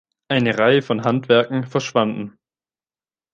[0.29, 2.39] Eine Reihe von Handwerken verschwanden.